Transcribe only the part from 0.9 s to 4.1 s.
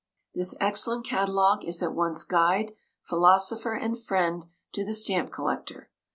catalogue is at once guide, philosopher, and